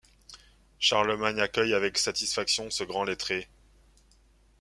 [0.79, 3.47] Charlemagne accueille avec satisfaction ce grand lettré.